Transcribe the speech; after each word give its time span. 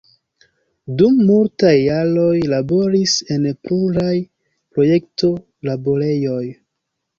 Dum 1.01 1.19
multaj 1.27 1.73
jaroj 1.79 2.39
laboris 2.55 3.13
en 3.37 3.47
pluraj 3.69 4.17
projekto-laborejoj. 4.75 6.45